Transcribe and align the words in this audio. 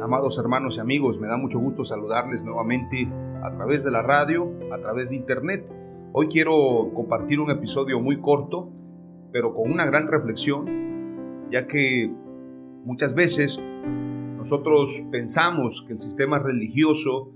Amados 0.00 0.38
hermanos 0.38 0.76
y 0.76 0.80
amigos. 0.80 1.18
Me 1.18 1.26
da 1.26 1.36
mucho 1.36 1.58
gusto 1.58 1.82
saludarles 1.82 2.44
nuevamente 2.44 3.08
a 3.42 3.50
través 3.50 3.82
de 3.82 3.90
la 3.90 4.00
radio, 4.00 4.48
a 4.72 4.78
través 4.78 5.10
de 5.10 5.16
internet. 5.16 5.68
Hoy 6.12 6.28
quiero 6.28 6.92
compartir 6.94 7.40
un 7.40 7.50
episodio 7.50 8.00
muy 8.00 8.20
corto, 8.20 8.70
pero 9.32 9.52
con 9.52 9.72
una 9.72 9.86
gran 9.86 10.06
reflexión, 10.06 11.48
ya 11.50 11.66
que 11.66 12.12
muchas 12.84 13.14
veces 13.16 13.60
nosotros 14.36 15.08
pensamos 15.10 15.82
que 15.84 15.94
el 15.94 15.98
sistema 15.98 16.38
religioso 16.38 17.32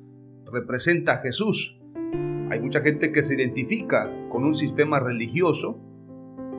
representa 0.53 1.15
a 1.15 1.19
Jesús. 1.19 1.81
Hay 2.48 2.61
mucha 2.61 2.81
gente 2.81 3.11
que 3.11 3.23
se 3.23 3.35
identifica 3.35 4.09
con 4.29 4.45
un 4.45 4.55
sistema 4.55 5.01
religioso, 5.01 5.81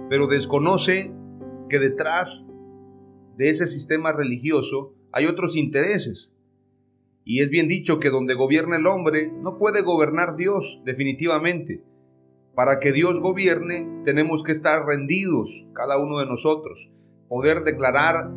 pero 0.09 0.27
desconoce 0.27 1.13
que 1.69 1.79
detrás 1.79 2.45
de 3.37 3.47
ese 3.47 3.67
sistema 3.67 4.11
religioso 4.11 4.95
hay 5.15 5.27
otros 5.27 5.55
intereses. 5.55 6.33
Y 7.23 7.41
es 7.41 7.49
bien 7.49 7.69
dicho 7.69 7.99
que 7.99 8.09
donde 8.09 8.35
gobierna 8.35 8.75
el 8.75 8.85
hombre 8.85 9.31
no 9.31 9.57
puede 9.57 9.81
gobernar 9.81 10.35
Dios 10.35 10.81
definitivamente. 10.83 11.81
Para 12.53 12.79
que 12.79 12.91
Dios 12.91 13.21
gobierne 13.21 14.03
tenemos 14.03 14.43
que 14.43 14.51
estar 14.51 14.85
rendidos 14.85 15.65
cada 15.73 15.97
uno 15.97 16.19
de 16.19 16.25
nosotros, 16.25 16.91
poder 17.29 17.63
declarar 17.63 18.29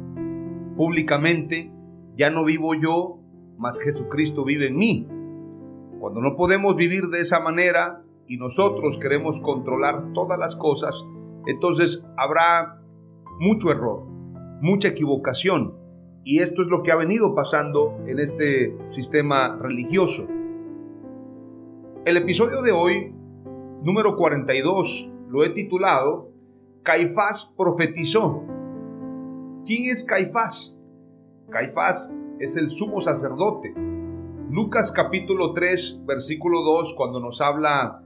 públicamente, 0.76 1.72
ya 2.16 2.30
no 2.30 2.44
vivo 2.44 2.74
yo, 2.74 3.18
mas 3.58 3.80
Jesucristo 3.80 4.44
vive 4.44 4.68
en 4.68 4.76
mí. 4.76 5.08
Cuando 5.98 6.20
no 6.20 6.36
podemos 6.36 6.76
vivir 6.76 7.08
de 7.08 7.20
esa 7.20 7.40
manera 7.40 8.04
y 8.28 8.36
nosotros 8.36 8.98
queremos 8.98 9.40
controlar 9.40 10.12
todas 10.12 10.38
las 10.38 10.54
cosas, 10.54 11.04
entonces 11.46 12.06
habrá 12.16 12.80
mucho 13.40 13.72
error, 13.72 14.04
mucha 14.60 14.88
equivocación 14.88 15.77
y 16.28 16.40
esto 16.40 16.60
es 16.60 16.68
lo 16.68 16.82
que 16.82 16.92
ha 16.92 16.96
venido 16.96 17.34
pasando 17.34 18.02
en 18.04 18.18
este 18.18 18.76
sistema 18.84 19.56
religioso. 19.56 20.28
El 22.04 22.18
episodio 22.18 22.60
de 22.60 22.70
hoy, 22.70 23.14
número 23.82 24.14
42, 24.14 25.10
lo 25.30 25.42
he 25.42 25.48
titulado 25.48 26.30
Caifás 26.82 27.54
profetizó. 27.56 28.44
¿Quién 29.64 29.90
es 29.90 30.04
Caifás? 30.04 30.78
Caifás 31.48 32.14
es 32.38 32.58
el 32.58 32.68
sumo 32.68 33.00
sacerdote. 33.00 33.72
Lucas 34.50 34.92
capítulo 34.92 35.54
3, 35.54 36.02
versículo 36.04 36.60
2, 36.60 36.94
cuando 36.94 37.20
nos 37.20 37.40
habla 37.40 38.04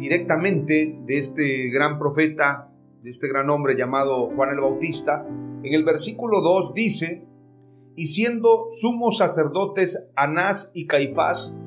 directamente 0.00 0.98
de 1.06 1.16
este 1.16 1.70
gran 1.70 1.96
profeta, 2.00 2.72
de 3.04 3.10
este 3.10 3.28
gran 3.28 3.50
hombre 3.50 3.76
llamado 3.76 4.30
Juan 4.30 4.50
el 4.50 4.60
Bautista, 4.60 5.24
en 5.66 5.74
el 5.74 5.84
versículo 5.84 6.42
2 6.42 6.74
dice, 6.74 7.26
y 7.96 8.06
siendo 8.06 8.68
sumos 8.70 9.18
sacerdotes 9.18 10.08
Anás 10.14 10.70
y 10.74 10.86
Caifás, 10.86 11.58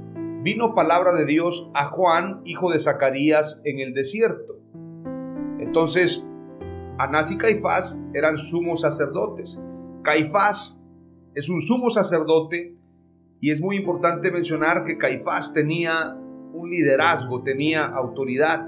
vino 0.42 0.74
palabra 0.74 1.14
de 1.16 1.26
Dios 1.26 1.70
a 1.74 1.90
Juan, 1.90 2.40
hijo 2.46 2.72
de 2.72 2.80
Zacarías, 2.80 3.62
en 3.66 3.80
el 3.80 3.94
desierto. 3.94 4.58
Entonces, 5.60 6.32
Anás 6.98 7.34
y 7.34 7.38
Caifás 7.38 8.02
eran 8.14 8.38
sumos 8.38 8.80
sacerdotes. 8.80 9.60
Caifás 10.02 10.82
es 11.36 11.50
un 11.50 11.60
sumo 11.60 11.90
sacerdote 11.90 12.78
y 13.42 13.52
es 13.52 13.62
muy 13.62 13.76
importante 13.76 14.32
mencionar 14.32 14.86
que 14.86 14.98
Caifás 14.98 15.54
tenía 15.54 16.16
un 16.54 16.70
liderazgo, 16.70 17.44
tenía 17.44 17.86
autoridad. 17.86 18.66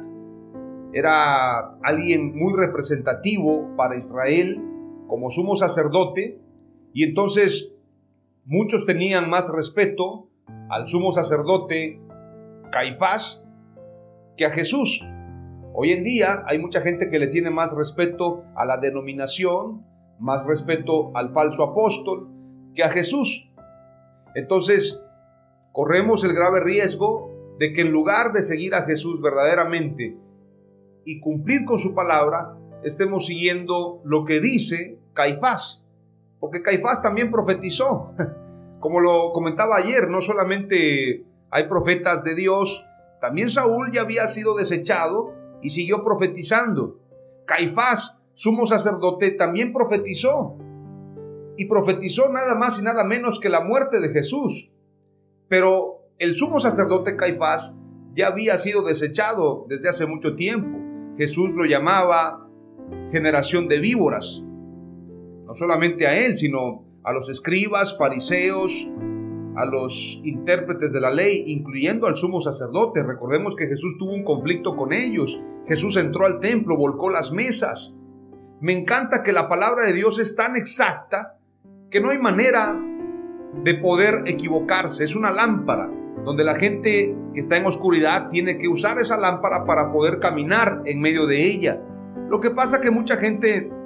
Era 0.92 1.78
alguien 1.84 2.38
muy 2.38 2.52
representativo 2.54 3.74
para 3.78 3.96
Israel 3.96 4.71
como 5.12 5.30
sumo 5.30 5.58
sacerdote 5.58 6.40
y 6.94 7.04
entonces 7.04 7.76
muchos 8.46 8.86
tenían 8.86 9.30
más 9.30 9.46
respeto 9.50 10.30
al 10.70 10.88
sumo 10.88 11.12
sacerdote 11.12 12.00
Caifás 12.72 13.46
que 14.38 14.46
a 14.46 14.52
Jesús. 14.52 15.06
Hoy 15.74 15.92
en 15.92 16.04
día 16.04 16.46
hay 16.48 16.60
mucha 16.60 16.80
gente 16.80 17.10
que 17.10 17.20
le 17.20 17.28
tiene 17.28 17.50
más 17.50 17.76
respeto 17.76 18.46
a 18.56 18.64
la 18.64 18.78
denominación, 18.78 19.86
más 20.18 20.46
respeto 20.48 21.12
al 21.14 21.34
falso 21.34 21.66
apóstol 21.66 22.30
que 22.74 22.86
a 22.86 22.90
Jesús. 22.90 23.52
Entonces, 24.34 25.06
corremos 25.74 26.24
el 26.24 26.34
grave 26.34 26.62
riesgo 26.62 27.30
de 27.60 27.74
que 27.74 27.82
en 27.82 27.92
lugar 27.92 28.32
de 28.32 28.44
seguir 28.44 28.76
a 28.76 28.84
Jesús 28.84 29.22
verdaderamente 29.22 30.16
y 31.04 31.20
cumplir 31.20 31.66
con 31.66 31.80
su 31.80 31.94
palabra, 31.94 32.58
estemos 32.86 33.26
siguiendo 33.26 34.02
lo 34.06 34.24
que 34.24 34.40
dice 34.40 35.01
Caifás, 35.14 35.86
porque 36.40 36.62
Caifás 36.62 37.02
también 37.02 37.32
profetizó. 37.32 38.14
Como 38.80 39.00
lo 39.00 39.32
comentaba 39.32 39.78
ayer, 39.78 40.10
no 40.10 40.22
solamente 40.22 41.24
hay 41.52 41.68
profetas 41.68 42.24
de 42.24 42.34
Dios, 42.34 42.88
también 43.20 43.50
Saúl 43.50 43.92
ya 43.92 44.02
había 44.02 44.26
sido 44.28 44.56
desechado 44.56 45.34
y 45.62 45.70
siguió 45.70 46.04
profetizando. 46.04 47.00
Caifás, 47.46 48.22
sumo 48.34 48.66
sacerdote, 48.66 49.32
también 49.32 49.72
profetizó. 49.72 50.58
Y 51.58 51.68
profetizó 51.68 52.30
nada 52.30 52.56
más 52.56 52.80
y 52.80 52.84
nada 52.84 53.04
menos 53.04 53.40
que 53.40 53.50
la 53.50 53.62
muerte 53.62 54.00
de 54.00 54.10
Jesús. 54.10 54.72
Pero 55.48 56.08
el 56.18 56.34
sumo 56.34 56.60
sacerdote 56.60 57.16
Caifás 57.16 57.78
ya 58.16 58.28
había 58.28 58.58
sido 58.58 58.82
desechado 58.82 59.66
desde 59.70 59.90
hace 59.90 60.08
mucho 60.08 60.36
tiempo. 60.36 60.80
Jesús 61.18 61.54
lo 61.54 61.66
llamaba 61.66 62.48
generación 63.12 63.68
de 63.68 63.80
víboras 63.80 64.44
no 65.52 65.56
solamente 65.56 66.08
a 66.08 66.18
él, 66.18 66.34
sino 66.34 66.86
a 67.04 67.12
los 67.12 67.28
escribas, 67.28 67.98
fariseos, 67.98 68.88
a 69.58 69.66
los 69.66 70.22
intérpretes 70.24 70.94
de 70.94 71.02
la 71.02 71.12
ley, 71.12 71.44
incluyendo 71.48 72.08
al 72.08 72.16
sumo 72.16 72.40
sacerdote. 72.40 73.04
Recordemos 73.04 73.58
que 73.58 73.68
Jesús 73.68 73.98
tuvo 73.98 74.14
un 74.14 74.24
conflicto 74.24 74.78
con 74.78 74.94
ellos. 74.94 75.44
Jesús 75.68 75.98
entró 75.98 76.26
al 76.26 76.40
templo, 76.40 76.78
volcó 76.78 77.10
las 77.10 77.34
mesas. 77.34 77.94
Me 78.62 78.72
encanta 78.72 79.24
que 79.24 79.34
la 79.34 79.50
palabra 79.50 79.84
de 79.84 79.92
Dios 79.92 80.20
es 80.20 80.38
tan 80.38 80.56
exacta 80.56 81.38
que 81.90 82.00
no 82.00 82.12
hay 82.12 82.18
manera 82.18 82.80
de 83.62 83.74
poder 83.76 84.24
equivocarse. 84.28 85.04
Es 85.04 85.18
una 85.18 85.32
lámpara 85.32 85.92
donde 86.24 86.46
la 86.46 86.56
gente 86.56 87.14
que 87.34 87.42
está 87.42 87.58
en 87.58 87.66
oscuridad 87.66 88.30
tiene 88.30 88.58
que 88.58 88.70
usar 88.70 89.00
esa 89.00 89.18
lámpara 89.18 89.66
para 89.66 89.92
poder 89.92 90.20
caminar 90.20 90.82
en 90.86 91.02
medio 91.02 91.28
de 91.28 91.46
ella. 91.46 91.82
Lo 92.30 92.40
que 92.40 92.52
pasa 92.52 92.80
que 92.80 92.90
mucha 92.90 93.18
gente 93.18 93.81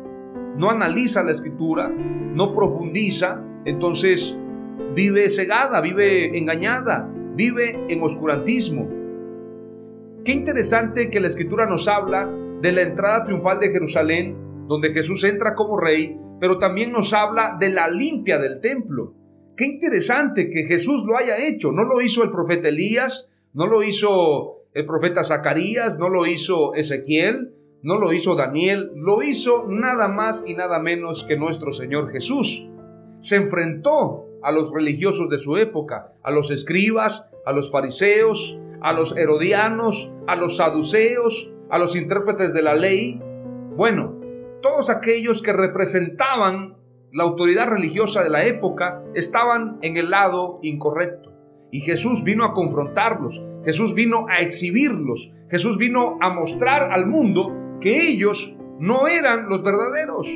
no 0.57 0.69
analiza 0.69 1.24
la 1.24 1.31
escritura, 1.31 1.90
no 1.90 2.54
profundiza, 2.54 3.44
entonces 3.66 4.38
vive 4.94 5.30
cegada, 5.30 5.81
vive 5.81 6.38
engañada, 6.38 7.10
vive 7.36 7.86
en 7.90 8.02
oscurantismo. 8.02 8.90
Qué 10.24 10.31
interesante 10.31 11.10
que 11.10 11.19
la 11.19 11.28
escritura 11.28 11.66
nos 11.66 11.88
habla 11.88 12.30
de 12.62 12.72
la 12.72 12.81
entrada 12.81 13.25
triunfal 13.25 13.60
de 13.60 13.72
Jerusalén, 13.72 14.36
donde 14.68 14.94
Jesús 14.94 15.24
entra 15.24 15.54
como 15.54 15.78
rey 15.78 16.18
pero 16.40 16.58
también 16.58 16.92
nos 16.92 17.13
habla 17.13 17.58
de 17.60 17.69
la 17.69 17.90
limpia 17.90 18.38
del 18.38 18.60
templo. 18.60 19.13
Qué 19.56 19.66
interesante 19.66 20.50
que 20.50 20.66
Jesús 20.66 21.06
lo 21.06 21.18
haya 21.18 21.38
hecho. 21.38 21.72
No 21.72 21.84
lo 21.84 22.01
hizo 22.01 22.24
el 22.24 22.31
profeta 22.31 22.68
Elías, 22.68 23.31
no 23.54 23.68
lo 23.68 23.84
hizo 23.84 24.63
el 24.74 24.86
profeta 24.86 25.24
Zacarías, 25.24 25.98
no 25.98 26.10
lo 26.10 26.25
hizo 26.25 26.74
Ezequiel, 26.74 27.56
no 27.86 28.00
lo 28.00 28.14
hizo 28.14 28.36
Daniel, 28.36 28.92
lo 28.96 29.22
hizo 29.22 29.66
nada 29.70 30.08
más 30.08 30.44
y 30.48 30.56
nada 30.56 30.80
menos 30.80 31.24
que 31.24 31.38
nuestro 31.38 31.72
Señor 31.72 32.12
Jesús. 32.12 32.68
Se 33.20 33.36
enfrentó 33.36 34.26
a 34.42 34.52
los 34.52 34.72
religiosos 34.72 35.30
de 35.30 35.38
su 35.38 35.56
época, 35.58 36.12
a 36.24 36.32
los 36.32 36.50
escribas, 36.50 37.30
a 37.46 37.52
los 37.52 37.70
fariseos, 37.70 38.60
a 38.82 38.92
los 38.92 39.16
herodianos, 39.16 40.16
a 40.26 40.36
los 40.36 40.58
saduceos, 40.58 41.54
a 41.70 41.78
los 41.78 41.96
intérpretes 41.96 42.56
de 42.56 42.64
la 42.64 42.74
ley. 42.74 43.22
Bueno, 43.76 44.16
todos 44.64 44.90
aquellos 44.90 45.44
que 45.44 45.54
representaban 45.54 46.78
la 47.12 47.24
autoridad 47.24 47.68
religiosa 47.68 48.24
de 48.24 48.32
la 48.32 48.46
época 48.46 49.04
estaban 49.14 49.78
en 49.84 49.98
el 49.98 50.10
lado 50.10 50.58
incorrecto. 50.64 51.34
Y 51.72 51.82
Jesús 51.82 52.24
vino 52.24 52.46
a 52.46 52.54
confrontarlos, 52.54 53.44
Jesús 53.64 53.94
vino 53.94 54.26
a 54.28 54.40
exhibirlos, 54.40 55.36
Jesús 55.52 55.78
vino 55.78 56.18
a 56.20 56.32
mostrar 56.32 56.92
al 56.92 57.06
mundo 57.06 57.62
que 57.80 58.10
ellos 58.10 58.57
no 58.80 59.07
eran 59.07 59.48
los 59.48 59.63
verdaderos. 59.63 60.30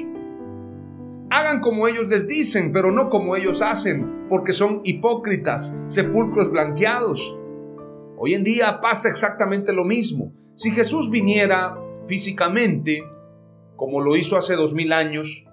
Hagan 1.30 1.62
como 1.62 1.88
ellos 1.88 2.08
les 2.08 2.28
dicen, 2.28 2.72
pero 2.72 2.92
no 2.92 3.10
como 3.10 3.36
ellos 3.36 3.62
hacen, 3.62 4.28
porque 4.30 4.54
son 4.54 4.82
hipócritas, 4.84 5.78
sepulcros 5.88 6.52
blanqueados. 6.52 7.38
Hoy 8.18 8.34
en 8.34 8.44
día 8.44 8.80
pasa 8.82 9.10
exactamente 9.10 9.74
lo 9.74 9.86
mismo. 9.86 10.34
Si 10.56 10.72
Jesús 10.72 11.10
viniera 11.10 11.78
físicamente, 12.08 13.04
como 13.76 14.02
lo 14.02 14.16
hizo 14.16 14.38
hace 14.38 14.56
dos 14.56 14.74
mil 14.74 14.92
años, 14.92 15.46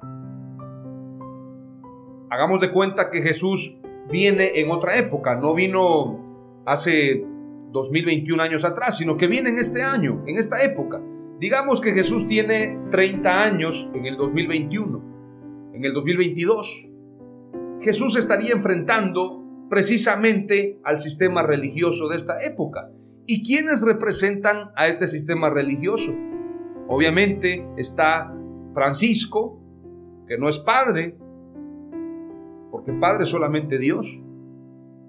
hagamos 2.31 2.61
de 2.61 2.73
cuenta 2.73 3.11
que 3.11 3.23
Jesús 3.23 3.81
viene 4.11 4.53
en 4.61 4.71
otra 4.71 4.97
época, 4.97 5.37
no 5.37 5.55
vino 5.55 6.63
hace 6.67 7.25
2021 7.71 8.43
años 8.43 8.65
atrás, 8.65 8.97
sino 8.99 9.17
que 9.17 9.27
viene 9.27 9.51
en 9.51 9.59
este 9.59 9.83
año, 9.83 10.25
en 10.27 10.39
esta 10.39 10.65
época. 10.65 11.01
Digamos 11.39 11.83
que 11.83 11.93
Jesús 11.93 12.27
tiene 12.29 12.81
30 12.91 13.43
años 13.43 13.91
en 13.95 14.07
el 14.07 14.17
2021, 14.17 15.73
en 15.75 15.85
el 15.85 15.93
2022. 15.93 16.89
Jesús 17.81 18.17
estaría 18.17 18.53
enfrentando 18.53 19.45
precisamente 19.69 20.81
al 20.83 20.99
sistema 20.99 21.43
religioso 21.43 22.09
de 22.09 22.17
esta 22.17 22.43
época. 22.43 22.91
¿Y 23.27 23.45
quiénes 23.45 23.83
representan 23.83 24.71
a 24.77 24.87
este 24.87 25.07
sistema 25.07 25.51
religioso? 25.51 26.15
Obviamente 26.89 27.67
está 27.77 28.33
Francisco, 28.73 29.61
que 30.27 30.39
no 30.39 30.49
es 30.49 30.59
padre, 30.59 31.19
porque 32.71 32.93
padre 32.93 33.25
es 33.25 33.29
solamente 33.29 33.79
Dios. 33.79 34.23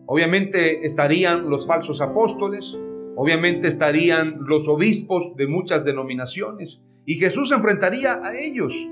Obviamente 0.07 0.85
estarían 0.85 1.49
los 1.49 1.67
falsos 1.67 2.01
apóstoles, 2.01 2.79
obviamente 3.17 3.67
estarían 3.67 4.37
los 4.45 4.69
obispos 4.69 5.35
de 5.35 5.47
muchas 5.47 5.83
denominaciones, 5.83 6.85
y 7.03 7.15
Jesús 7.15 7.49
se 7.49 7.55
enfrentaría 7.55 8.23
a 8.23 8.35
ellos. 8.37 8.87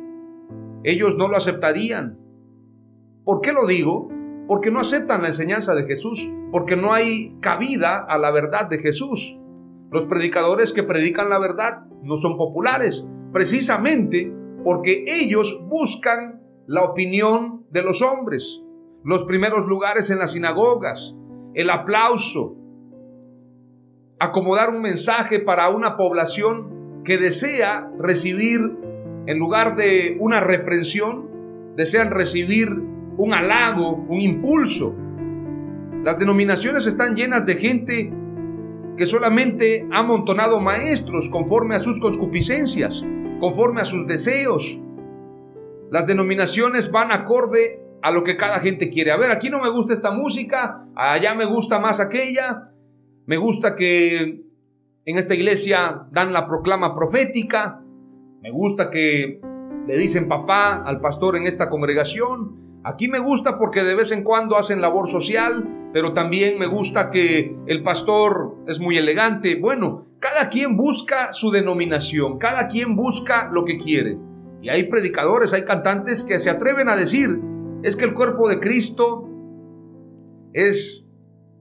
Ellos 0.83 1.15
no 1.15 1.27
lo 1.27 1.37
aceptarían. 1.37 2.17
¿Por 3.23 3.41
qué 3.41 3.53
lo 3.53 3.67
digo? 3.67 4.09
Porque 4.47 4.71
no 4.71 4.79
aceptan 4.79 5.21
la 5.21 5.27
enseñanza 5.27 5.75
de 5.75 5.85
Jesús, 5.85 6.27
porque 6.51 6.75
no 6.75 6.91
hay 6.91 7.37
cabida 7.39 7.99
a 7.99 8.17
la 8.17 8.31
verdad 8.31 8.67
de 8.67 8.79
Jesús. 8.79 9.39
Los 9.91 10.05
predicadores 10.05 10.73
que 10.73 10.81
predican 10.81 11.29
la 11.29 11.37
verdad 11.37 11.85
no 12.01 12.15
son 12.15 12.35
populares, 12.35 13.07
precisamente 13.31 14.33
porque 14.63 15.03
ellos 15.05 15.63
buscan 15.67 16.41
la 16.65 16.83
opinión 16.83 17.67
de 17.69 17.83
los 17.83 18.01
hombres, 18.01 18.63
los 19.03 19.23
primeros 19.25 19.67
lugares 19.67 20.09
en 20.09 20.17
las 20.17 20.31
sinagogas, 20.31 21.15
el 21.53 21.69
aplauso, 21.69 22.57
acomodar 24.19 24.69
un 24.69 24.81
mensaje 24.81 25.39
para 25.39 25.69
una 25.69 25.97
población 25.97 27.01
que 27.03 27.17
desea 27.17 27.91
recibir, 27.99 28.59
en 29.27 29.37
lugar 29.37 29.75
de 29.75 30.17
una 30.19 30.39
reprensión, 30.39 31.29
desean 31.75 32.11
recibir 32.11 32.67
un 33.17 33.33
halago, 33.33 33.91
un 33.91 34.21
impulso. 34.21 34.95
Las 36.03 36.19
denominaciones 36.19 36.85
están 36.87 37.15
llenas 37.15 37.45
de 37.45 37.55
gente 37.55 38.13
que 38.97 39.05
solamente 39.05 39.87
ha 39.91 39.99
amontonado 39.99 40.59
maestros 40.59 41.29
conforme 41.29 41.75
a 41.75 41.79
sus 41.79 41.99
concupiscencias, 41.99 43.05
conforme 43.39 43.81
a 43.81 43.85
sus 43.85 44.07
deseos. 44.07 44.79
Las 45.91 46.07
denominaciones 46.07 46.91
van 46.91 47.11
acorde 47.11 47.83
a 48.01 48.11
lo 48.11 48.23
que 48.23 48.37
cada 48.37 48.59
gente 48.59 48.89
quiere. 48.89 49.11
A 49.11 49.17
ver, 49.17 49.31
aquí 49.31 49.49
no 49.49 49.59
me 49.59 49.69
gusta 49.69 49.93
esta 49.93 50.11
música, 50.11 50.85
allá 50.95 51.33
me 51.33 51.45
gusta 51.45 51.79
más 51.79 51.99
aquella. 51.99 52.71
Me 53.27 53.37
gusta 53.37 53.75
que 53.75 54.43
en 55.05 55.17
esta 55.17 55.33
iglesia 55.33 56.07
dan 56.11 56.31
la 56.31 56.45
proclama 56.47 56.93
profética. 56.93 57.81
Me 58.41 58.51
gusta 58.51 58.89
que 58.89 59.41
le 59.87 59.97
dicen 59.97 60.27
papá 60.27 60.83
al 60.83 60.99
pastor 60.99 61.35
en 61.35 61.47
esta 61.47 61.69
congregación. 61.69 62.81
Aquí 62.83 63.07
me 63.07 63.19
gusta 63.19 63.57
porque 63.57 63.83
de 63.83 63.95
vez 63.95 64.11
en 64.11 64.23
cuando 64.23 64.57
hacen 64.57 64.79
labor 64.79 65.07
social, 65.07 65.89
pero 65.91 66.13
también 66.13 66.59
me 66.59 66.67
gusta 66.67 67.09
que 67.09 67.55
el 67.65 67.81
pastor 67.81 68.57
es 68.67 68.79
muy 68.79 68.97
elegante. 68.97 69.59
Bueno, 69.59 70.05
cada 70.19 70.49
quien 70.49 70.77
busca 70.77 71.33
su 71.33 71.49
denominación, 71.49 72.37
cada 72.37 72.67
quien 72.67 72.95
busca 72.95 73.49
lo 73.51 73.65
que 73.65 73.77
quiere. 73.77 74.19
Y 74.61 74.69
hay 74.69 74.83
predicadores, 74.83 75.53
hay 75.53 75.65
cantantes 75.65 76.23
que 76.23 76.37
se 76.37 76.49
atreven 76.49 76.89
a 76.89 76.95
decir, 76.95 77.39
es 77.81 77.95
que 77.95 78.05
el 78.05 78.13
cuerpo 78.13 78.49
de 78.49 78.59
Cristo 78.59 79.29
es 80.53 81.11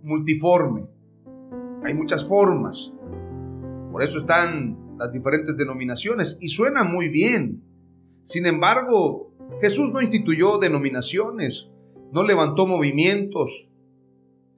multiforme, 0.02 0.88
hay 1.84 1.94
muchas 1.94 2.26
formas. 2.26 2.92
Por 3.92 4.02
eso 4.02 4.18
están 4.18 4.96
las 4.98 5.12
diferentes 5.12 5.56
denominaciones 5.56 6.38
y 6.40 6.48
suena 6.48 6.82
muy 6.82 7.08
bien. 7.08 7.62
Sin 8.22 8.46
embargo, 8.46 9.32
Jesús 9.60 9.92
no 9.92 10.00
instituyó 10.00 10.58
denominaciones, 10.58 11.70
no 12.10 12.22
levantó 12.22 12.66
movimientos. 12.66 13.68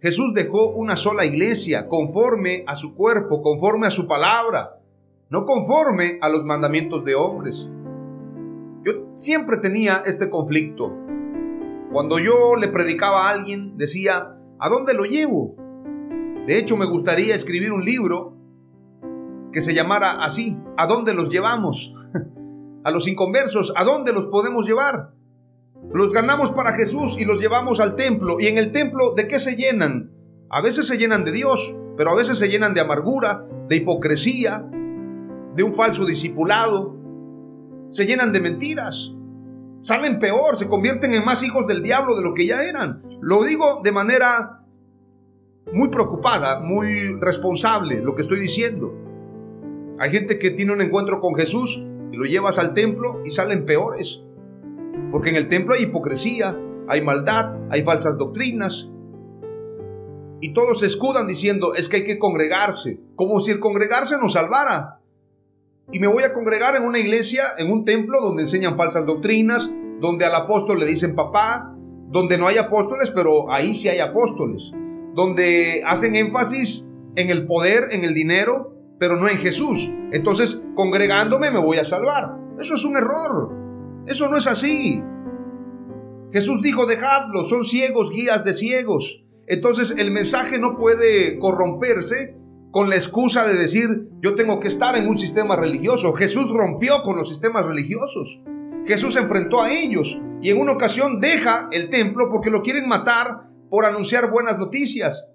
Jesús 0.01 0.35
dejó 0.35 0.71
una 0.71 0.95
sola 0.95 1.25
iglesia 1.25 1.89
conforme 1.89 2.65
a 2.67 2.75
su 2.75 2.95
cuerpo, 2.95 3.43
conforme 3.43 3.89
a 3.89 3.91
su 3.91 4.07
palabra, 4.07 4.81
no 5.29 5.45
conforme 5.45 6.19
a 6.23 6.29
los 6.29 6.45
mandamientos 6.45 7.05
de 7.05 7.15
hombres. 7.15 7.69
Yo 8.85 9.11
siempre 9.15 9.57
tenía 9.57 10.03
este 10.07 10.31
conflicto. 10.31 10.95
Cuando 11.93 12.19
yo 12.19 12.57
le 12.57 12.69
predicaba 12.69 13.27
a 13.27 13.31
alguien, 13.33 13.77
decía, 13.77 14.39
¿a 14.59 14.69
dónde 14.69 14.95
lo 14.95 15.05
llevo? 15.05 15.57
De 16.47 16.59
hecho, 16.59 16.77
me 16.77 16.87
gustaría 16.87 17.35
escribir 17.35 17.73
un 17.73 17.85
libro 17.85 18.37
que 19.53 19.61
se 19.61 19.75
llamara 19.75 20.23
así, 20.23 20.57
¿a 20.77 20.87
dónde 20.87 21.13
los 21.13 21.31
llevamos? 21.31 21.95
a 22.85 22.91
los 22.91 23.09
inconversos, 23.09 23.73
¿a 23.77 23.85
dónde 23.85 24.13
los 24.13 24.27
podemos 24.27 24.67
llevar? 24.67 25.13
Los 25.93 26.13
ganamos 26.13 26.53
para 26.53 26.73
Jesús 26.75 27.19
y 27.19 27.25
los 27.25 27.41
llevamos 27.41 27.81
al 27.81 27.97
templo. 27.97 28.37
¿Y 28.39 28.47
en 28.47 28.59
el 28.59 28.71
templo 28.71 29.15
de 29.15 29.27
qué 29.27 29.39
se 29.39 29.57
llenan? 29.57 30.13
A 30.51 30.61
veces 30.63 30.87
se 30.87 30.99
llenan 30.99 31.25
de 31.25 31.33
Dios, 31.33 31.77
pero 31.97 32.11
a 32.11 32.15
veces 32.15 32.39
se 32.39 32.49
llenan 32.49 32.75
de 32.75 32.81
amargura, 32.81 33.45
de 33.69 33.77
hipocresía, 33.77 34.69
de 35.55 35.63
un 35.63 35.75
falso 35.75 36.05
discipulado. 36.05 36.97
Se 37.91 38.07
llenan 38.07 38.33
de 38.33 38.41
mentiras. 38.41 39.15
Salen 39.81 40.19
peor, 40.19 40.57
se 40.57 40.69
convierten 40.69 41.15
en 41.15 41.25
más 41.25 41.43
hijos 41.43 41.67
del 41.67 41.83
diablo 41.83 42.17
de 42.17 42.23
lo 42.23 42.35
que 42.35 42.47
ya 42.47 42.63
eran. 42.63 43.03
Lo 43.21 43.43
digo 43.43 43.81
de 43.83 43.93
manera 43.93 44.56
muy 45.73 45.89
preocupada, 45.89 46.61
muy 46.61 47.19
responsable 47.21 48.01
lo 48.01 48.15
que 48.15 48.23
estoy 48.23 48.41
diciendo. 48.41 48.95
Hay 49.99 50.11
gente 50.11 50.39
que 50.39 50.51
tiene 50.51 50.73
un 50.73 50.83
encuentro 50.83 51.21
con 51.21 51.35
Jesús 51.35 51.85
y 52.13 52.17
lo 52.17 52.25
llevas 52.25 52.59
al 52.59 52.75
templo 52.75 53.21
y 53.25 53.31
salen 53.31 53.65
peores. 53.65 54.23
Porque 55.11 55.31
en 55.31 55.37
el 55.37 55.49
templo 55.49 55.75
hay 55.75 55.85
hipocresía, 55.85 56.59
hay 56.89 57.03
maldad, 57.03 57.57
hay 57.71 57.83
falsas 57.83 58.19
doctrinas. 58.19 58.91
Y 60.41 60.53
todos 60.53 60.81
se 60.81 60.87
escudan 60.87 61.27
diciendo, 61.27 61.75
es 61.75 61.89
que 61.89 61.99
hay 61.99 62.05
que 62.05 62.19
congregarse, 62.19 63.01
como 63.15 63.41
si 63.41 63.53
el 63.53 63.61
congregarse 63.61 64.19
nos 64.19 64.35
salvara. 64.35 65.01
Y 65.91 65.99
me 65.99 66.09
voy 66.09 66.25
a 66.25 66.33
congregar 66.33 66.77
en 66.77 66.85
una 66.85 66.99
iglesia, 66.99 67.43
en 67.59 67.71
un 67.73 67.85
templo 67.85 68.21
donde 68.21 68.43
enseñan 68.43 68.77
falsas 68.77 69.07
doctrinas, 69.07 69.75
donde 70.01 70.27
al 70.27 70.35
apóstol 70.35 70.79
le 70.79 70.87
dicen 70.87 71.15
papá, 71.15 71.75
donde 72.09 72.37
no 72.39 72.49
hay 72.49 72.59
apóstoles, 72.59 73.11
pero 73.11 73.51
ahí 73.51 73.73
sí 73.75 73.89
hay 73.89 74.01
apóstoles, 74.01 74.73
donde 75.17 75.83
hacen 75.87 76.15
énfasis 76.15 76.91
en 77.17 77.31
el 77.31 77.47
poder, 77.47 77.89
en 77.91 78.05
el 78.05 78.13
dinero, 78.13 78.75
pero 79.01 79.17
no 79.17 79.29
en 79.29 79.39
Jesús. 79.39 79.91
Entonces, 80.13 80.67
congregándome 80.75 81.51
me 81.51 81.59
voy 81.59 81.79
a 81.79 81.85
salvar. 81.85 82.37
Eso 82.59 82.75
es 82.75 82.85
un 82.85 82.99
error. 82.99 83.51
Eso 84.07 84.29
no 84.29 84.37
es 84.37 84.47
así. 84.47 85.03
Jesús 86.33 86.61
dijo, 86.61 86.85
dejadlo, 86.85 87.45
son 87.45 87.65
ciegos, 87.65 88.11
guías 88.11 88.45
de 88.45 88.53
ciegos. 88.53 89.25
Entonces 89.47 89.95
el 89.97 90.11
mensaje 90.11 90.59
no 90.59 90.77
puede 90.77 91.39
corromperse 91.39 92.37
con 92.71 92.91
la 92.91 92.97
excusa 92.97 93.47
de 93.47 93.55
decir, 93.55 94.11
yo 94.21 94.35
tengo 94.35 94.61
que 94.61 94.69
estar 94.69 94.97
en 94.97 95.09
un 95.09 95.17
sistema 95.17 95.57
religioso. 95.57 96.13
Jesús 96.13 96.51
rompió 96.55 97.03
con 97.05 97.17
los 97.17 97.29
sistemas 97.29 97.65
religiosos. 97.65 98.43
Jesús 98.85 99.15
se 99.15 99.21
enfrentó 99.21 99.63
a 99.63 99.73
ellos 99.73 100.21
y 100.43 100.51
en 100.51 100.61
una 100.61 100.73
ocasión 100.73 101.21
deja 101.21 101.69
el 101.73 101.89
templo 101.89 102.29
porque 102.31 102.51
lo 102.51 102.63
quieren 102.63 102.87
matar 102.87 103.47
por 103.77 103.85
anunciar 103.85 104.31
buenas 104.31 104.57
noticias. 104.57 105.29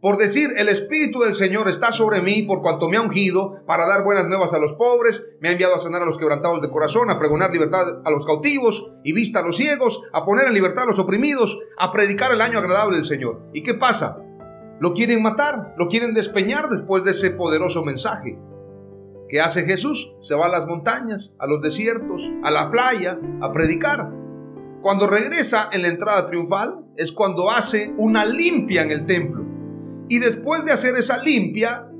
Por 0.00 0.16
decir, 0.16 0.54
el 0.56 0.70
Espíritu 0.70 1.20
del 1.20 1.34
Señor 1.34 1.68
está 1.68 1.92
sobre 1.92 2.22
mí 2.22 2.44
por 2.44 2.62
cuanto 2.62 2.88
me 2.88 2.96
ha 2.96 3.02
ungido 3.02 3.62
para 3.66 3.86
dar 3.86 4.04
buenas 4.04 4.26
nuevas 4.26 4.54
a 4.54 4.58
los 4.58 4.72
pobres, 4.72 5.36
me 5.42 5.50
ha 5.50 5.52
enviado 5.52 5.74
a 5.74 5.78
sanar 5.78 6.00
a 6.00 6.06
los 6.06 6.16
quebrantados 6.16 6.62
de 6.62 6.70
corazón, 6.70 7.10
a 7.10 7.18
pregonar 7.18 7.52
libertad 7.52 8.00
a 8.02 8.10
los 8.10 8.24
cautivos 8.24 8.90
y 9.04 9.12
vista 9.12 9.40
a 9.40 9.42
los 9.42 9.58
ciegos, 9.58 10.04
a 10.14 10.24
poner 10.24 10.46
en 10.46 10.54
libertad 10.54 10.84
a 10.84 10.86
los 10.86 10.98
oprimidos, 10.98 11.60
a 11.76 11.92
predicar 11.92 12.32
el 12.32 12.40
año 12.40 12.58
agradable 12.58 12.96
del 12.96 13.04
Señor. 13.04 13.42
¿Y 13.52 13.62
qué 13.62 13.74
pasa? 13.74 14.16
Lo 14.80 14.94
quieren 14.94 15.22
matar, 15.22 15.74
lo 15.76 15.88
quieren 15.88 16.14
despeñar 16.14 16.70
después 16.70 17.04
de 17.04 17.10
ese 17.10 17.32
poderoso 17.32 17.84
mensaje. 17.84 18.38
¿Qué 19.28 19.42
hace 19.42 19.64
Jesús? 19.66 20.14
Se 20.22 20.34
va 20.34 20.46
a 20.46 20.48
las 20.48 20.66
montañas, 20.66 21.34
a 21.38 21.46
los 21.46 21.60
desiertos, 21.60 22.30
a 22.44 22.50
la 22.50 22.70
playa, 22.70 23.18
a 23.42 23.52
predicar. 23.52 24.10
Cuando 24.80 25.06
regresa 25.06 25.68
en 25.70 25.82
la 25.82 25.88
entrada 25.88 26.24
triunfal 26.24 26.83
es 26.96 27.12
cuando 27.12 27.50
hace 27.50 27.92
una 27.98 28.24
limpia 28.24 28.82
en 28.82 28.90
el 28.90 29.06
templo 29.06 29.44
y 30.08 30.18
después 30.18 30.64
de 30.64 30.72
hacer 30.72 30.96
esa 30.96 31.18
limpia, 31.18 31.90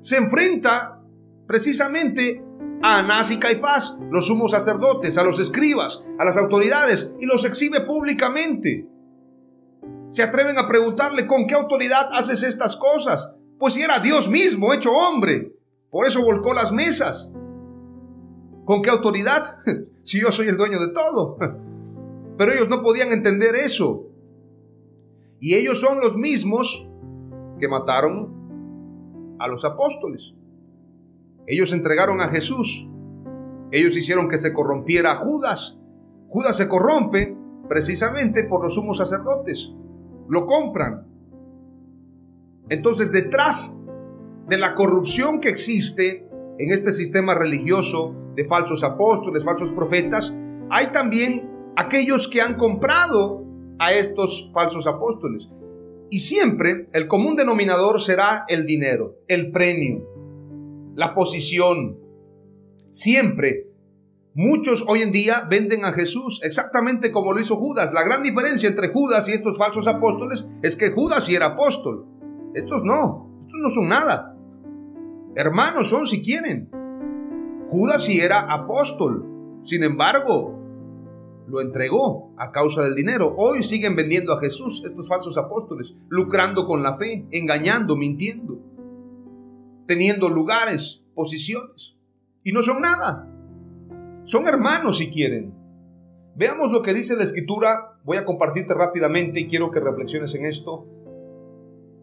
se 0.00 0.16
enfrenta 0.16 1.02
precisamente 1.46 2.44
a 2.82 2.98
Anás 2.98 3.30
y 3.30 3.38
Caifás, 3.38 3.98
los 4.10 4.26
sumos 4.26 4.50
sacerdotes, 4.50 5.16
a 5.16 5.24
los 5.24 5.38
escribas, 5.38 6.02
a 6.18 6.24
las 6.24 6.36
autoridades, 6.36 7.14
y 7.18 7.26
los 7.26 7.44
exhibe 7.44 7.80
públicamente. 7.80 8.86
Se 10.10 10.22
atreven 10.22 10.58
a 10.58 10.68
preguntarle, 10.68 11.26
¿con 11.26 11.46
qué 11.46 11.54
autoridad 11.54 12.10
haces 12.12 12.42
estas 12.42 12.76
cosas? 12.76 13.34
Pues 13.58 13.74
si 13.74 13.82
era 13.82 14.00
Dios 14.00 14.28
mismo, 14.28 14.74
hecho 14.74 14.90
hombre. 14.92 15.56
Por 15.90 16.06
eso 16.06 16.22
volcó 16.22 16.52
las 16.52 16.72
mesas. 16.72 17.30
¿Con 18.66 18.82
qué 18.82 18.90
autoridad? 18.90 19.58
si 20.02 20.20
yo 20.20 20.30
soy 20.30 20.48
el 20.48 20.56
dueño 20.56 20.78
de 20.80 20.92
todo. 20.92 21.38
Pero 22.36 22.52
ellos 22.52 22.68
no 22.68 22.82
podían 22.82 23.12
entender 23.12 23.54
eso. 23.54 24.13
Y 25.44 25.56
ellos 25.56 25.78
son 25.78 25.98
los 26.00 26.16
mismos 26.16 26.90
que 27.60 27.68
mataron 27.68 29.36
a 29.38 29.46
los 29.46 29.66
apóstoles. 29.66 30.32
Ellos 31.46 31.74
entregaron 31.74 32.22
a 32.22 32.28
Jesús. 32.28 32.88
Ellos 33.70 33.94
hicieron 33.94 34.30
que 34.30 34.38
se 34.38 34.54
corrompiera 34.54 35.16
Judas. 35.16 35.82
Judas 36.28 36.56
se 36.56 36.66
corrompe 36.66 37.36
precisamente 37.68 38.44
por 38.44 38.62
los 38.62 38.76
sumos 38.76 38.96
sacerdotes. 38.96 39.70
Lo 40.30 40.46
compran. 40.46 41.06
Entonces, 42.70 43.12
detrás 43.12 43.78
de 44.48 44.56
la 44.56 44.74
corrupción 44.74 45.40
que 45.40 45.50
existe 45.50 46.26
en 46.58 46.72
este 46.72 46.90
sistema 46.90 47.34
religioso 47.34 48.14
de 48.34 48.46
falsos 48.46 48.82
apóstoles, 48.82 49.44
falsos 49.44 49.74
profetas, 49.74 50.34
hay 50.70 50.86
también 50.86 51.50
aquellos 51.76 52.28
que 52.28 52.40
han 52.40 52.56
comprado 52.56 53.43
a 53.78 53.92
estos 53.92 54.50
falsos 54.52 54.86
apóstoles. 54.86 55.50
Y 56.10 56.20
siempre 56.20 56.88
el 56.92 57.08
común 57.08 57.36
denominador 57.36 58.00
será 58.00 58.44
el 58.48 58.66
dinero, 58.66 59.16
el 59.26 59.50
premio, 59.50 60.06
la 60.94 61.14
posición. 61.14 61.98
Siempre. 62.90 63.70
Muchos 64.36 64.84
hoy 64.88 65.02
en 65.02 65.12
día 65.12 65.46
venden 65.48 65.84
a 65.84 65.92
Jesús 65.92 66.40
exactamente 66.42 67.12
como 67.12 67.32
lo 67.32 67.40
hizo 67.40 67.56
Judas. 67.56 67.92
La 67.92 68.02
gran 68.02 68.22
diferencia 68.22 68.68
entre 68.68 68.88
Judas 68.92 69.28
y 69.28 69.32
estos 69.32 69.56
falsos 69.56 69.86
apóstoles 69.86 70.48
es 70.62 70.76
que 70.76 70.90
Judas 70.90 71.24
sí 71.24 71.36
era 71.36 71.46
apóstol. 71.46 72.06
Estos 72.54 72.82
no. 72.84 73.30
Estos 73.40 73.60
no 73.60 73.70
son 73.70 73.88
nada. 73.88 74.36
Hermanos 75.36 75.88
son 75.88 76.06
si 76.06 76.22
quieren. 76.22 76.68
Judas 77.66 78.04
sí 78.04 78.20
era 78.20 78.40
apóstol. 78.40 79.24
Sin 79.62 79.82
embargo, 79.82 80.53
lo 81.46 81.60
entregó 81.60 82.34
a 82.38 82.50
causa 82.50 82.82
del 82.82 82.94
dinero. 82.94 83.34
Hoy 83.36 83.62
siguen 83.62 83.96
vendiendo 83.96 84.32
a 84.32 84.40
Jesús 84.40 84.82
estos 84.84 85.08
falsos 85.08 85.36
apóstoles, 85.38 85.96
lucrando 86.08 86.66
con 86.66 86.82
la 86.82 86.96
fe, 86.96 87.26
engañando, 87.30 87.96
mintiendo, 87.96 88.58
teniendo 89.86 90.28
lugares, 90.28 91.04
posiciones. 91.14 91.96
Y 92.42 92.52
no 92.52 92.62
son 92.62 92.80
nada. 92.80 93.30
Son 94.24 94.46
hermanos 94.46 94.98
si 94.98 95.10
quieren. 95.10 95.54
Veamos 96.36 96.70
lo 96.72 96.82
que 96.82 96.94
dice 96.94 97.16
la 97.16 97.22
escritura. 97.22 97.98
Voy 98.04 98.16
a 98.16 98.24
compartirte 98.24 98.74
rápidamente 98.74 99.40
y 99.40 99.46
quiero 99.46 99.70
que 99.70 99.80
reflexiones 99.80 100.34
en 100.34 100.46
esto. 100.46 100.86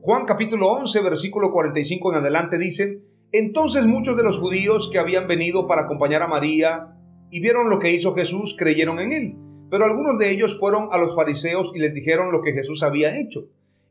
Juan 0.02 0.26
capítulo 0.26 0.68
11, 0.72 1.02
versículo 1.02 1.52
45 1.52 2.12
en 2.12 2.18
adelante 2.20 2.58
dice, 2.58 3.04
entonces 3.32 3.86
muchos 3.86 4.18
de 4.18 4.24
los 4.24 4.40
judíos 4.40 4.90
que 4.92 4.98
habían 4.98 5.28
venido 5.28 5.68
para 5.68 5.84
acompañar 5.84 6.24
a 6.24 6.28
María 6.28 6.98
y 7.32 7.40
vieron 7.40 7.70
lo 7.70 7.80
que 7.80 7.92
hizo 7.92 8.14
Jesús, 8.14 8.56
creyeron 8.58 9.00
en 9.00 9.14
él. 9.14 9.36
Pero 9.72 9.86
algunos 9.86 10.20
de 10.20 10.30
ellos 10.30 10.60
fueron 10.60 10.90
a 10.92 10.98
los 10.98 11.16
fariseos 11.16 11.72
y 11.74 11.80
les 11.80 11.94
dijeron 11.94 12.32
lo 12.32 12.42
que 12.42 12.52
Jesús 12.52 12.84
había 12.84 13.18
hecho. 13.18 13.48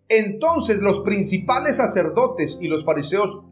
Entonces 0.09 0.83
los 0.83 1.01
principales 1.01 1.77
sacerdotes 1.77 2.59
y 2.61 2.69
los 2.69 2.85
fariseos 2.85 3.43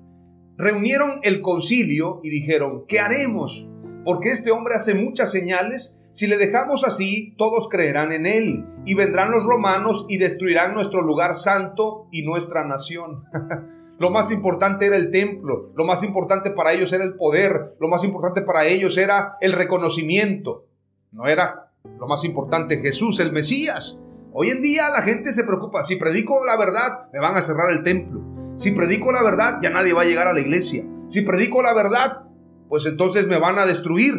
reunieron 0.59 1.21
el 1.23 1.41
concilio 1.41 2.21
y 2.23 2.29
dijeron, 2.29 2.85
¿qué 2.87 3.01
haremos? 3.01 3.67
Porque 4.05 4.29
este 4.29 4.51
hombre 4.51 4.75
hace 4.75 4.95
muchas 4.95 5.33
señales. 5.33 6.01
Si 6.11 6.27
le 6.27 6.37
dejamos 6.37 6.85
así, 6.85 7.35
todos 7.39 7.69
creerán 7.69 8.13
en 8.13 8.27
él. 8.27 8.67
Y 8.85 8.95
vendrán 8.95 9.31
los 9.31 9.45
romanos 9.45 10.05
y 10.09 10.19
destruirán 10.19 10.75
nuestro 10.75 11.01
lugar 11.01 11.35
santo 11.35 12.09
y 12.13 12.23
nuestra 12.23 12.65
nación. 12.65 13.25
Lo 13.99 14.11
más 14.11 14.31
importante 14.31 14.87
era 14.87 14.97
el 14.97 15.11
templo, 15.11 15.73
lo 15.75 15.85
más 15.85 16.05
importante 16.05 16.51
para 16.53 16.73
ellos 16.73 16.93
era 16.93 17.03
el 17.03 17.17
poder, 17.17 17.75
lo 17.81 17.89
más 17.89 18.05
importante 18.05 18.43
para 18.43 18.65
ellos 18.65 18.97
era 18.97 19.37
el 19.41 19.53
reconocimiento. 19.53 20.67
No 21.11 21.27
era 21.27 21.73
lo 21.99 22.07
más 22.07 22.25
importante 22.25 22.79
Jesús, 22.79 23.19
el 23.19 23.33
Mesías. 23.33 24.01
Hoy 24.33 24.51
en 24.51 24.63
día 24.63 24.89
la 24.91 25.03
gente 25.03 25.33
se 25.33 25.43
preocupa, 25.43 25.83
si 25.83 25.97
predico 25.97 26.45
la 26.45 26.57
verdad, 26.57 27.09
me 27.13 27.19
van 27.19 27.35
a 27.35 27.43
cerrar 27.43 27.73
el 27.73 27.83
templo. 27.83 28.23
Si 28.55 28.71
predico 28.71 29.11
la 29.11 29.25
verdad, 29.25 29.59
ya 29.61 29.71
nadie 29.71 29.95
va 29.95 30.03
a 30.03 30.07
llegar 30.07 30.29
a 30.29 30.33
la 30.33 30.41
iglesia. 30.41 30.85
Si 31.09 31.23
predico 31.23 31.61
la 31.61 31.75
verdad, 31.75 32.23
pues 32.69 32.87
entonces 32.87 33.27
me 33.27 33.39
van 33.39 33.59
a 33.59 33.67
destruir. 33.67 34.15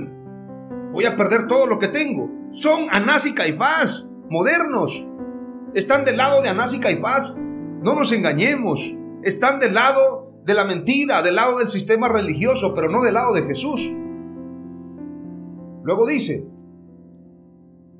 Voy 0.91 1.05
a 1.05 1.15
perder 1.15 1.47
todo 1.47 1.67
lo 1.67 1.79
que 1.79 1.87
tengo. 1.87 2.29
Son 2.51 2.87
Anás 2.91 3.25
y 3.25 3.33
Caifás, 3.33 4.09
modernos. 4.29 5.07
Están 5.73 6.03
del 6.03 6.17
lado 6.17 6.41
de 6.41 6.49
Anás 6.49 6.73
y 6.73 6.81
Caifás. 6.81 7.37
No 7.37 7.95
nos 7.95 8.11
engañemos. 8.11 8.95
Están 9.23 9.59
del 9.59 9.73
lado 9.73 10.33
de 10.45 10.53
la 10.53 10.63
mentira, 10.63 11.21
del 11.21 11.35
lado 11.35 11.59
del 11.59 11.67
sistema 11.67 12.07
religioso, 12.07 12.73
pero 12.73 12.89
no 12.89 13.03
del 13.03 13.13
lado 13.13 13.33
de 13.33 13.43
Jesús. 13.43 13.91
Luego 15.83 16.05
dice, 16.07 16.47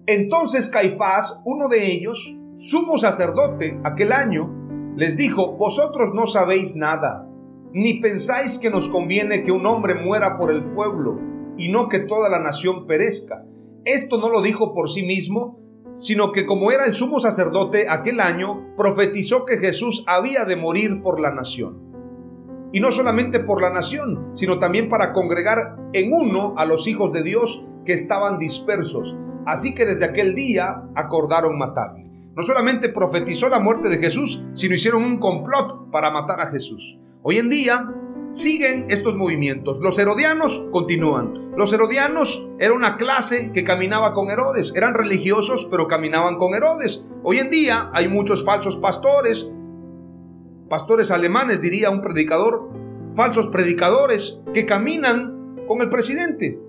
entonces 0.06 0.70
Caifás, 0.70 1.42
uno 1.46 1.68
de 1.68 1.92
ellos, 1.92 2.36
sumo 2.56 2.98
sacerdote 2.98 3.80
aquel 3.84 4.12
año, 4.12 4.94
les 4.96 5.18
dijo, 5.18 5.56
vosotros 5.58 6.14
no 6.14 6.26
sabéis 6.26 6.76
nada, 6.76 7.28
ni 7.74 8.00
pensáis 8.00 8.60
que 8.60 8.70
nos 8.70 8.90
conviene 8.90 9.44
que 9.44 9.52
un 9.52 9.66
hombre 9.66 9.96
muera 9.96 10.38
por 10.38 10.52
el 10.52 10.72
pueblo 10.74 11.20
y 11.58 11.70
no 11.70 11.90
que 11.90 12.00
toda 12.00 12.30
la 12.30 12.40
nación 12.40 12.88
perezca. 12.88 13.46
Esto 13.86 14.18
no 14.18 14.30
lo 14.30 14.42
dijo 14.42 14.74
por 14.74 14.90
sí 14.90 15.04
mismo, 15.04 15.60
sino 16.00 16.32
que 16.32 16.46
como 16.46 16.72
era 16.72 16.86
el 16.86 16.94
sumo 16.94 17.20
sacerdote 17.20 17.88
aquel 17.90 18.22
año, 18.22 18.74
profetizó 18.78 19.44
que 19.44 19.58
Jesús 19.58 20.06
había 20.08 20.46
de 20.46 20.56
morir 20.56 21.02
por 21.04 21.20
la 21.20 21.34
nación. 21.34 22.70
Y 22.72 22.80
no 22.80 22.90
solamente 22.92 23.42
por 23.42 23.62
la 23.62 23.70
nación, 23.70 24.32
sino 24.34 24.60
también 24.60 24.88
para 24.88 25.12
congregar 25.12 25.76
en 25.92 26.12
uno 26.14 26.54
a 26.58 26.66
los 26.66 26.88
hijos 26.88 27.12
de 27.12 27.22
Dios 27.22 27.66
que 27.86 27.92
estaban 27.92 28.40
dispersos. 28.40 29.18
Así 29.46 29.76
que 29.76 29.86
desde 29.86 30.06
aquel 30.06 30.36
día 30.36 30.84
acordaron 30.96 31.58
matarle. 31.58 32.10
No 32.34 32.44
solamente 32.44 32.88
profetizó 32.88 33.50
la 33.50 33.60
muerte 33.60 33.90
de 33.90 33.98
Jesús, 33.98 34.46
sino 34.54 34.76
hicieron 34.76 35.04
un 35.04 35.20
complot 35.20 35.92
para 35.92 36.12
matar 36.12 36.40
a 36.40 36.50
Jesús. 36.50 36.98
Hoy 37.24 37.40
en 37.40 37.50
día 37.50 37.94
siguen 38.34 38.86
estos 38.90 39.16
movimientos. 39.16 39.80
Los 39.80 39.98
herodianos 40.00 40.68
continúan. 40.72 41.52
Los 41.56 41.74
herodianos 41.74 42.50
era 42.60 42.74
una 42.74 42.98
clase 42.98 43.52
que 43.52 43.64
caminaba 43.64 44.14
con 44.14 44.30
Herodes. 44.30 44.74
Eran 44.76 44.94
religiosos, 44.94 45.68
pero 45.70 45.88
caminaban 45.88 46.38
con 46.38 46.54
Herodes. 46.54 47.10
Hoy 47.24 47.40
en 47.40 47.50
día 47.50 47.90
hay 47.94 48.08
muchos 48.08 48.46
falsos 48.46 48.78
pastores, 48.78 49.52
pastores 50.70 51.12
alemanes, 51.12 51.62
diría 51.62 51.90
un 51.90 52.02
predicador, 52.02 52.70
falsos 53.16 53.48
predicadores 53.48 54.42
que 54.54 54.66
caminan 54.66 55.56
con 55.68 55.82
el 55.82 55.90
presidente. 55.90 56.60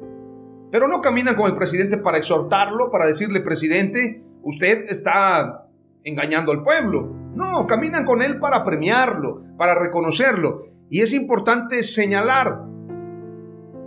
Pero 0.73 0.89
no 0.89 1.01
caminan 1.01 1.37
con 1.37 1.47
el 1.47 1.57
presidente 1.57 1.99
para 1.99 2.19
exhortarlo, 2.19 2.91
para 2.91 3.07
decirle, 3.07 3.41
presidente, 3.41 4.25
usted 4.43 4.87
está 4.89 5.69
engañando 6.05 6.53
al 6.53 6.63
pueblo. 6.63 7.15
No, 7.35 7.67
caminan 7.67 8.05
con 8.05 8.23
él 8.23 8.39
para 8.41 8.65
premiarlo, 8.65 9.43
para 9.57 9.75
reconocerlo. 9.75 10.70
Y 10.91 11.01
es 11.01 11.13
importante 11.13 11.83
señalar, 11.83 12.65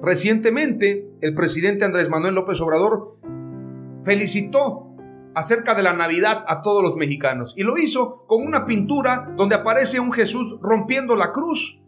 recientemente 0.02 1.08
el 1.22 1.36
presidente 1.36 1.86
Andrés 1.86 2.10
Manuel 2.10 2.36
López 2.36 2.60
Obrador 2.62 3.20
felicitó 4.04 4.96
acerca 5.36 5.76
de 5.76 5.84
la 5.84 5.94
Navidad 5.94 6.46
a 6.48 6.62
todos 6.62 6.82
los 6.82 6.96
mexicanos 6.96 7.54
y 7.58 7.64
lo 7.64 7.78
hizo 7.78 8.26
con 8.28 8.46
una 8.46 8.66
pintura 8.66 9.34
donde 9.36 9.56
aparece 9.56 10.00
un 10.00 10.12
Jesús 10.12 10.58
rompiendo 10.62 11.16
la 11.16 11.32
cruz. 11.32 11.82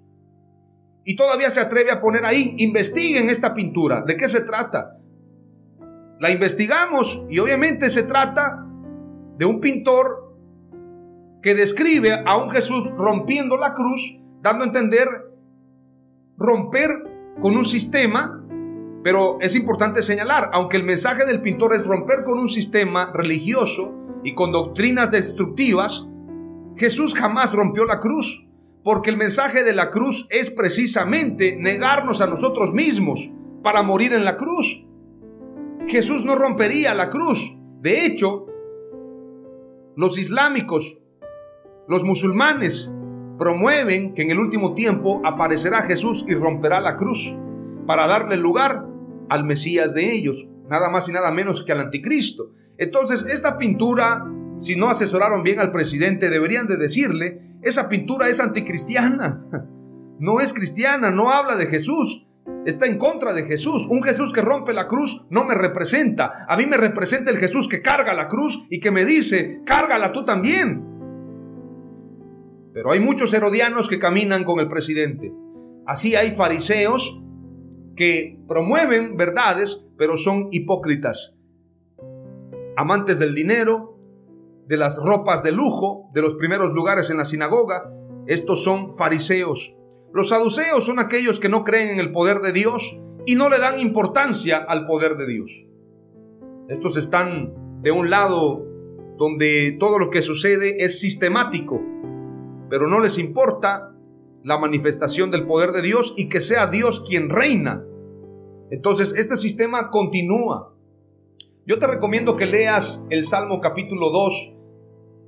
Y 1.04 1.16
todavía 1.16 1.50
se 1.50 1.62
atreve 1.62 1.92
a 1.92 2.02
poner 2.02 2.26
ahí, 2.26 2.56
investiguen 2.58 3.30
esta 3.30 3.54
pintura, 3.54 4.04
¿de 4.06 4.18
qué 4.18 4.28
se 4.28 4.42
trata? 4.42 5.00
la 6.20 6.32
investigamos 6.32 7.26
y 7.30 7.40
obviamente 7.40 7.90
se 7.90 8.04
trata 8.04 8.66
de 9.38 9.46
un 9.46 9.60
pintor 9.60 10.34
que 11.42 11.56
describe 11.56 12.24
a 12.26 12.38
un 12.38 12.50
Jesús 12.50 12.90
rompiendo 12.98 13.58
la 13.58 13.74
cruz, 13.74 14.22
dando 14.46 14.64
a 14.64 14.68
entender 14.68 15.08
romper 16.38 16.92
con 17.42 17.58
un 17.58 17.66
sistema, 17.66 18.46
pero 19.04 19.40
es 19.42 19.56
importante 19.56 20.04
señalar, 20.04 20.52
aunque 20.54 20.78
el 20.78 20.84
mensaje 20.84 21.26
del 21.26 21.42
pintor 21.42 21.74
es 21.74 21.88
romper 21.88 22.24
con 22.24 22.38
un 22.38 22.48
sistema 22.48 23.12
religioso 23.12 23.96
y 24.24 24.36
con 24.36 24.52
doctrinas 24.52 25.10
destructivas, 25.10 26.08
Jesús 26.78 27.16
jamás 27.16 27.54
rompió 27.54 27.86
la 27.86 28.00
cruz, 28.00 28.48
porque 28.84 29.10
el 29.10 29.18
mensaje 29.18 29.64
de 29.64 29.74
la 29.74 29.90
cruz 29.90 30.28
es 30.30 30.52
precisamente 30.52 31.56
negarnos 31.56 32.22
a 32.22 32.28
nosotros 32.28 32.72
mismos 32.72 33.32
para 33.64 33.82
morir 33.82 34.14
en 34.14 34.26
la 34.26 34.38
cruz. 34.38 34.86
Jesús 35.88 36.24
no 36.24 36.36
rompería 36.36 36.94
la 36.94 37.10
cruz. 37.10 37.58
De 37.82 38.06
hecho, 38.06 38.46
los 39.96 40.20
islámicos, 40.20 41.00
los 41.88 42.04
musulmanes, 42.04 42.95
promueven 43.38 44.14
que 44.14 44.24
en 44.24 44.32
el 44.32 44.40
último 44.40 44.74
tiempo 44.74 45.22
aparecerá 45.26 45.84
Jesús 45.84 46.26
y 46.28 46.34
romperá 46.34 46.80
la 46.80 46.96
cruz 46.96 47.36
para 47.86 48.08
darle 48.08 48.38
lugar 48.38 48.86
al 49.30 49.44
Mesías 49.44 49.94
de 49.94 50.14
ellos, 50.14 50.48
nada 50.70 50.90
más 50.90 51.10
y 51.10 51.12
nada 51.12 51.32
menos 51.32 51.64
que 51.64 51.72
al 51.72 51.80
anticristo. 51.80 52.52
Entonces, 52.78 53.26
esta 53.26 53.58
pintura, 53.58 54.26
si 54.60 54.76
no 54.76 54.90
asesoraron 54.90 55.44
bien 55.44 55.60
al 55.60 55.72
presidente, 55.72 56.30
deberían 56.30 56.68
de 56.68 56.78
decirle, 56.78 57.58
esa 57.62 57.90
pintura 57.90 58.28
es 58.30 58.40
anticristiana, 58.40 59.46
no 60.20 60.40
es 60.40 60.54
cristiana, 60.54 61.12
no 61.12 61.32
habla 61.32 61.56
de 61.56 61.68
Jesús, 61.68 62.28
está 62.66 62.86
en 62.86 62.98
contra 62.98 63.34
de 63.34 63.44
Jesús. 63.44 63.88
Un 63.90 64.04
Jesús 64.04 64.34
que 64.34 64.42
rompe 64.42 64.74
la 64.74 64.88
cruz 64.88 65.26
no 65.30 65.46
me 65.46 65.56
representa. 65.56 66.46
A 66.48 66.58
mí 66.58 66.66
me 66.66 66.78
representa 66.78 67.32
el 67.32 67.38
Jesús 67.38 67.68
que 67.68 67.82
carga 67.82 68.14
la 68.14 68.28
cruz 68.28 68.68
y 68.70 68.80
que 68.80 68.92
me 68.92 69.06
dice, 69.06 69.62
cárgala 69.66 70.12
tú 70.12 70.26
también. 70.26 70.85
Pero 72.76 72.92
hay 72.92 73.00
muchos 73.00 73.34
herodianos 73.34 73.88
que 73.88 74.00
caminan 74.00 74.44
con 74.44 74.60
el 74.60 74.68
presidente. 74.68 75.34
Así 75.88 76.16
hay 76.16 76.32
fariseos 76.32 77.24
que 77.96 78.38
promueven 78.50 79.16
verdades, 79.16 79.90
pero 79.98 80.18
son 80.18 80.50
hipócritas. 80.52 81.38
Amantes 82.76 83.18
del 83.18 83.34
dinero, 83.34 83.98
de 84.68 84.76
las 84.76 85.02
ropas 85.02 85.42
de 85.42 85.54
lujo, 85.54 86.10
de 86.14 86.22
los 86.22 86.36
primeros 86.36 86.74
lugares 86.74 87.10
en 87.10 87.16
la 87.16 87.24
sinagoga, 87.24 87.94
estos 88.28 88.62
son 88.66 88.94
fariseos. 88.98 89.78
Los 90.14 90.28
saduceos 90.28 90.86
son 90.86 91.00
aquellos 91.00 91.40
que 91.40 91.48
no 91.48 91.64
creen 91.64 91.92
en 91.92 92.02
el 92.02 92.12
poder 92.12 92.42
de 92.42 92.52
Dios 92.52 93.02
y 93.26 93.36
no 93.36 93.48
le 93.48 93.60
dan 93.60 93.80
importancia 93.80 94.58
al 94.58 94.86
poder 94.86 95.16
de 95.16 95.28
Dios. 95.28 95.66
Estos 96.68 96.98
están 96.98 97.54
de 97.82 97.92
un 97.92 98.10
lado 98.10 98.68
donde 99.18 99.78
todo 99.80 99.98
lo 99.98 100.10
que 100.10 100.22
sucede 100.22 100.84
es 100.84 101.00
sistemático, 101.00 101.82
pero 102.70 102.88
no 102.88 103.00
les 103.00 103.18
importa 103.18 103.92
la 104.44 104.58
manifestación 104.58 105.32
del 105.32 105.46
poder 105.46 105.72
de 105.72 105.82
Dios 105.82 106.14
y 106.18 106.30
que 106.30 106.40
sea 106.40 106.68
Dios 106.68 107.04
quien 107.08 107.30
reina. 107.30 107.84
Entonces, 108.70 109.16
este 109.18 109.38
sistema 109.38 109.90
continúa. 109.90 110.74
Yo 111.66 111.80
te 111.80 111.88
recomiendo 111.88 112.36
que 112.36 112.46
leas 112.46 113.08
el 113.10 113.26
Salmo 113.26 113.60
capítulo 113.60 114.12
2, 114.12 114.56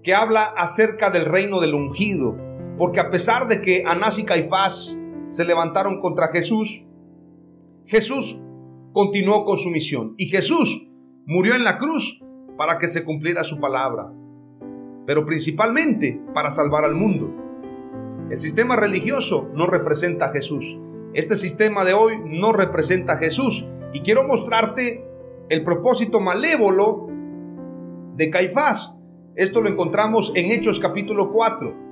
que 0.03 0.13
habla 0.13 0.43
acerca 0.43 1.09
del 1.09 1.25
reino 1.25 1.59
del 1.59 1.73
ungido. 1.73 2.37
Porque 2.77 2.99
a 2.99 3.09
pesar 3.09 3.47
de 3.47 3.61
que 3.61 3.83
Anás 3.87 4.19
y 4.19 4.25
Caifás 4.25 5.01
se 5.29 5.45
levantaron 5.45 5.99
contra 5.99 6.27
Jesús, 6.27 6.85
Jesús 7.87 8.43
continuó 8.93 9.45
con 9.45 9.57
su 9.57 9.69
misión. 9.69 10.13
Y 10.17 10.27
Jesús 10.27 10.89
murió 11.25 11.55
en 11.55 11.63
la 11.63 11.77
cruz 11.77 12.23
para 12.57 12.77
que 12.77 12.87
se 12.87 13.03
cumpliera 13.03 13.43
su 13.43 13.59
palabra. 13.59 14.11
Pero 15.07 15.25
principalmente 15.25 16.21
para 16.33 16.51
salvar 16.51 16.83
al 16.83 16.93
mundo. 16.93 17.33
El 18.29 18.37
sistema 18.37 18.75
religioso 18.75 19.49
no 19.55 19.65
representa 19.65 20.25
a 20.25 20.31
Jesús. 20.33 20.79
Este 21.13 21.37
sistema 21.37 21.85
de 21.85 21.93
hoy 21.93 22.21
no 22.25 22.51
representa 22.51 23.13
a 23.13 23.17
Jesús. 23.17 23.67
Y 23.93 24.01
quiero 24.01 24.27
mostrarte 24.27 25.07
el 25.49 25.63
propósito 25.63 26.19
malévolo 26.19 27.07
de 28.17 28.29
Caifás. 28.29 29.01
Esto 29.35 29.61
lo 29.61 29.69
encontramos 29.69 30.33
en 30.35 30.51
Hechos 30.51 30.79
capítulo 30.79 31.31
4. 31.31 31.87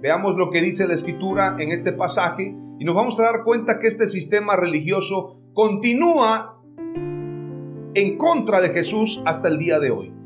Veamos 0.00 0.36
lo 0.36 0.50
que 0.50 0.62
dice 0.62 0.88
la 0.88 0.94
escritura 0.94 1.56
en 1.58 1.70
este 1.70 1.92
pasaje 1.92 2.56
y 2.78 2.84
nos 2.84 2.94
vamos 2.94 3.20
a 3.20 3.24
dar 3.24 3.44
cuenta 3.44 3.78
que 3.78 3.88
este 3.88 4.06
sistema 4.06 4.56
religioso 4.56 5.40
continúa 5.52 6.62
en 7.94 8.16
contra 8.16 8.60
de 8.60 8.70
Jesús 8.70 9.22
hasta 9.26 9.48
el 9.48 9.58
día 9.58 9.78
de 9.78 9.90
hoy. 9.90 10.23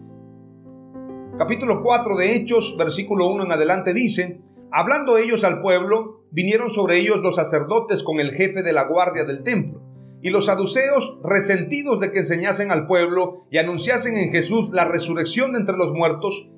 Capítulo 1.38 1.82
4 1.84 2.16
de 2.16 2.34
Hechos, 2.34 2.76
versículo 2.76 3.28
1 3.28 3.44
en 3.44 3.52
adelante 3.52 3.94
dice, 3.94 4.40
hablando 4.72 5.18
ellos 5.18 5.44
al 5.44 5.60
pueblo, 5.60 6.24
vinieron 6.32 6.68
sobre 6.68 6.98
ellos 6.98 7.20
los 7.20 7.36
sacerdotes 7.36 8.02
con 8.02 8.18
el 8.18 8.34
jefe 8.34 8.64
de 8.64 8.72
la 8.72 8.88
guardia 8.88 9.22
del 9.22 9.44
templo. 9.44 9.80
Y 10.20 10.30
los 10.30 10.46
saduceos, 10.46 11.20
resentidos 11.22 12.00
de 12.00 12.10
que 12.10 12.18
enseñasen 12.18 12.72
al 12.72 12.88
pueblo 12.88 13.46
y 13.52 13.58
anunciasen 13.58 14.16
en 14.16 14.32
Jesús 14.32 14.70
la 14.72 14.84
resurrección 14.84 15.52
de 15.52 15.60
entre 15.60 15.76
los 15.76 15.92
muertos, 15.92 16.50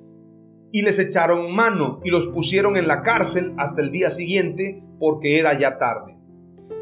y 0.71 0.81
les 0.81 0.97
echaron 0.97 1.53
mano 1.53 1.99
y 2.03 2.09
los 2.09 2.29
pusieron 2.29 2.75
en 2.75 2.87
la 2.87 3.03
cárcel 3.03 3.53
hasta 3.59 3.81
el 3.81 3.91
día 3.91 4.09
siguiente 4.09 4.83
porque 4.99 5.39
era 5.39 5.59
ya 5.59 5.77
tarde. 5.77 6.17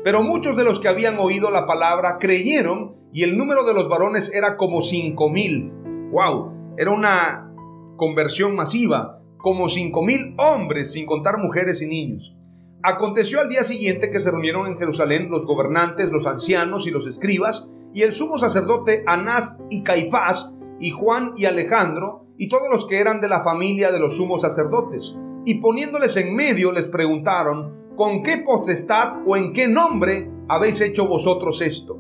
Pero 0.06 0.24
muchos 0.24 0.56
de 0.56 0.64
los 0.64 0.80
que 0.80 0.88
habían 0.88 1.20
oído 1.20 1.52
la 1.52 1.68
palabra 1.68 2.18
creyeron 2.18 2.96
y 3.12 3.24
el 3.24 3.38
número 3.38 3.66
de 3.66 3.74
los 3.74 3.90
varones 3.90 4.34
era 4.34 4.56
como 4.56 4.80
cinco 4.80 5.30
mil. 5.30 5.74
¡Wow! 6.12 6.76
Era 6.78 6.92
una 6.92 7.49
conversión 8.00 8.56
masiva, 8.56 9.22
como 9.38 9.70
cinco 9.70 10.02
mil 10.02 10.36
hombres 10.38 10.94
sin 10.94 11.06
contar 11.06 11.38
mujeres 11.38 11.84
y 11.84 11.88
niños. 11.88 12.36
Aconteció 12.82 13.42
al 13.42 13.50
día 13.50 13.64
siguiente 13.64 14.10
que 14.10 14.22
se 14.22 14.32
reunieron 14.32 14.66
en 14.66 14.78
Jerusalén 14.78 15.30
los 15.30 15.46
gobernantes, 15.46 16.12
los 16.12 16.26
ancianos 16.26 16.88
y 16.88 16.92
los 16.92 17.06
escribas, 17.06 17.70
y 17.94 18.04
el 18.04 18.14
sumo 18.14 18.38
sacerdote 18.38 19.04
Anás 19.06 19.60
y 19.70 19.84
Caifás, 19.84 20.56
y 20.80 20.92
Juan 20.92 21.34
y 21.36 21.46
Alejandro, 21.46 22.26
y 22.38 22.48
todos 22.48 22.70
los 22.72 22.88
que 22.88 23.00
eran 23.00 23.20
de 23.20 23.28
la 23.28 23.44
familia 23.44 23.92
de 23.92 24.00
los 24.00 24.16
sumos 24.16 24.42
sacerdotes. 24.42 25.18
Y 25.46 25.56
poniéndoles 25.56 26.16
en 26.16 26.34
medio 26.34 26.72
les 26.72 26.88
preguntaron, 26.88 27.94
¿con 27.98 28.24
qué 28.24 28.38
potestad 28.38 29.18
o 29.26 29.36
en 29.36 29.52
qué 29.52 29.68
nombre 29.68 30.32
habéis 30.48 30.80
hecho 30.80 31.06
vosotros 31.06 31.62
esto? 31.62 32.00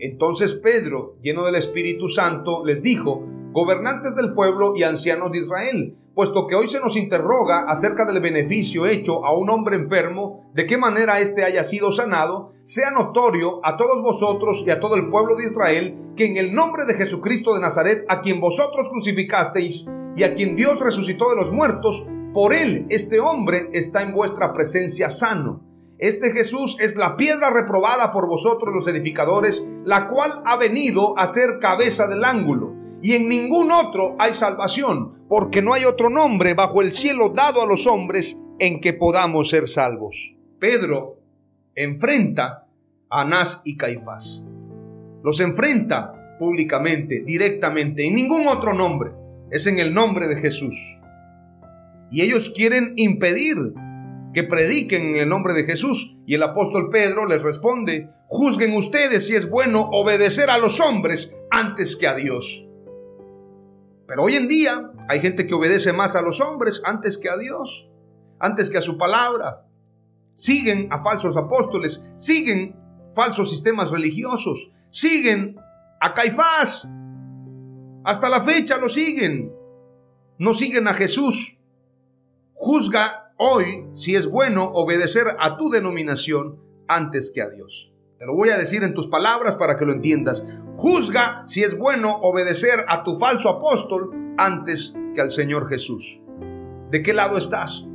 Entonces 0.00 0.54
Pedro, 0.54 1.16
lleno 1.22 1.44
del 1.44 1.54
Espíritu 1.54 2.08
Santo, 2.08 2.64
les 2.64 2.82
dijo, 2.82 3.24
gobernantes 3.58 4.14
del 4.14 4.34
pueblo 4.34 4.74
y 4.76 4.84
ancianos 4.84 5.32
de 5.32 5.38
Israel, 5.38 5.98
puesto 6.14 6.46
que 6.46 6.54
hoy 6.54 6.68
se 6.68 6.78
nos 6.78 6.96
interroga 6.96 7.64
acerca 7.68 8.04
del 8.04 8.20
beneficio 8.20 8.86
hecho 8.86 9.26
a 9.26 9.36
un 9.36 9.50
hombre 9.50 9.74
enfermo, 9.74 10.48
de 10.54 10.64
qué 10.64 10.78
manera 10.78 11.18
éste 11.18 11.42
haya 11.42 11.64
sido 11.64 11.90
sanado, 11.90 12.52
sea 12.62 12.92
notorio 12.92 13.58
a 13.64 13.76
todos 13.76 14.00
vosotros 14.00 14.62
y 14.64 14.70
a 14.70 14.78
todo 14.78 14.94
el 14.94 15.08
pueblo 15.10 15.34
de 15.34 15.46
Israel 15.46 15.96
que 16.16 16.26
en 16.26 16.36
el 16.36 16.54
nombre 16.54 16.84
de 16.84 16.94
Jesucristo 16.94 17.52
de 17.54 17.60
Nazaret, 17.60 18.04
a 18.08 18.20
quien 18.20 18.40
vosotros 18.40 18.88
crucificasteis 18.90 19.86
y 20.14 20.22
a 20.22 20.34
quien 20.34 20.54
Dios 20.54 20.78
resucitó 20.78 21.28
de 21.30 21.36
los 21.36 21.50
muertos, 21.50 22.06
por 22.32 22.52
él 22.52 22.86
este 22.90 23.18
hombre 23.18 23.70
está 23.72 24.02
en 24.02 24.12
vuestra 24.12 24.52
presencia 24.52 25.10
sano. 25.10 25.64
Este 25.98 26.30
Jesús 26.30 26.76
es 26.78 26.94
la 26.94 27.16
piedra 27.16 27.50
reprobada 27.50 28.12
por 28.12 28.28
vosotros 28.28 28.72
los 28.72 28.86
edificadores, 28.86 29.66
la 29.82 30.06
cual 30.06 30.42
ha 30.44 30.56
venido 30.56 31.18
a 31.18 31.26
ser 31.26 31.58
cabeza 31.58 32.06
del 32.06 32.24
ángulo 32.24 32.77
y 33.02 33.14
en 33.14 33.28
ningún 33.28 33.70
otro 33.70 34.16
hay 34.18 34.32
salvación, 34.32 35.24
porque 35.28 35.62
no 35.62 35.74
hay 35.74 35.84
otro 35.84 36.10
nombre 36.10 36.54
bajo 36.54 36.82
el 36.82 36.92
cielo 36.92 37.30
dado 37.30 37.62
a 37.62 37.66
los 37.66 37.86
hombres 37.86 38.40
en 38.58 38.80
que 38.80 38.92
podamos 38.92 39.50
ser 39.50 39.68
salvos. 39.68 40.36
Pedro 40.58 41.20
enfrenta 41.74 42.66
a 43.08 43.20
Anás 43.20 43.62
y 43.64 43.76
Caifás. 43.76 44.44
Los 45.22 45.40
enfrenta 45.40 46.36
públicamente, 46.38 47.22
directamente, 47.24 48.06
en 48.06 48.14
ningún 48.14 48.46
otro 48.48 48.74
nombre. 48.74 49.12
Es 49.50 49.66
en 49.66 49.78
el 49.78 49.94
nombre 49.94 50.26
de 50.26 50.40
Jesús. 50.40 50.76
Y 52.10 52.22
ellos 52.22 52.50
quieren 52.50 52.94
impedir 52.96 53.56
que 54.32 54.44
prediquen 54.44 55.14
en 55.14 55.16
el 55.16 55.28
nombre 55.28 55.54
de 55.54 55.64
Jesús. 55.64 56.16
Y 56.26 56.34
el 56.34 56.42
apóstol 56.42 56.90
Pedro 56.90 57.26
les 57.26 57.42
responde, 57.42 58.08
juzguen 58.26 58.74
ustedes 58.74 59.26
si 59.26 59.34
es 59.34 59.48
bueno 59.48 59.88
obedecer 59.92 60.50
a 60.50 60.58
los 60.58 60.80
hombres 60.80 61.36
antes 61.50 61.96
que 61.96 62.06
a 62.06 62.14
Dios. 62.14 62.67
Pero 64.08 64.22
hoy 64.22 64.36
en 64.36 64.48
día 64.48 64.90
hay 65.06 65.20
gente 65.20 65.46
que 65.46 65.52
obedece 65.52 65.92
más 65.92 66.16
a 66.16 66.22
los 66.22 66.40
hombres 66.40 66.80
antes 66.86 67.18
que 67.18 67.28
a 67.28 67.36
Dios, 67.36 67.90
antes 68.40 68.70
que 68.70 68.78
a 68.78 68.80
su 68.80 68.96
palabra. 68.96 69.66
Siguen 70.32 70.90
a 70.90 71.02
falsos 71.02 71.36
apóstoles, 71.36 72.10
siguen 72.16 72.74
falsos 73.14 73.50
sistemas 73.50 73.90
religiosos, 73.90 74.72
siguen 74.90 75.56
a 76.00 76.14
Caifás. 76.14 76.90
Hasta 78.02 78.30
la 78.30 78.40
fecha 78.40 78.78
lo 78.78 78.88
siguen. 78.88 79.52
No 80.38 80.54
siguen 80.54 80.88
a 80.88 80.94
Jesús. 80.94 81.60
Juzga 82.54 83.34
hoy 83.36 83.90
si 83.94 84.16
es 84.16 84.30
bueno 84.30 84.64
obedecer 84.72 85.36
a 85.38 85.58
tu 85.58 85.68
denominación 85.68 86.62
antes 86.88 87.30
que 87.34 87.42
a 87.42 87.50
Dios. 87.50 87.92
Te 88.18 88.26
lo 88.26 88.34
voy 88.34 88.50
a 88.50 88.58
decir 88.58 88.82
en 88.82 88.94
tus 88.94 89.06
palabras 89.06 89.54
para 89.54 89.78
que 89.78 89.84
lo 89.84 89.92
entiendas. 89.92 90.44
Juzga 90.72 91.44
si 91.46 91.62
es 91.62 91.78
bueno 91.78 92.16
obedecer 92.16 92.84
a 92.88 93.04
tu 93.04 93.16
falso 93.16 93.48
apóstol 93.48 94.34
antes 94.36 94.96
que 95.14 95.20
al 95.20 95.30
Señor 95.30 95.68
Jesús. 95.68 96.20
¿De 96.90 97.04
qué 97.04 97.12
lado 97.12 97.38
estás? 97.38 97.88